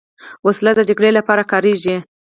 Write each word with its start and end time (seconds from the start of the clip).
وسله 0.45 0.71
د 0.75 0.79
جګړې 0.89 1.11
لپاره 1.17 1.43
کارېږي 1.51 1.95